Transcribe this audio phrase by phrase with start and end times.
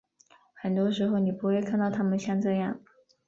[0.59, 2.79] 很多时候你不会看到他们像这样。